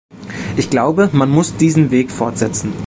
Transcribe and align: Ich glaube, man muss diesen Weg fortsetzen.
Ich 0.57 0.71
glaube, 0.71 1.11
man 1.13 1.29
muss 1.29 1.57
diesen 1.57 1.91
Weg 1.91 2.09
fortsetzen. 2.09 2.73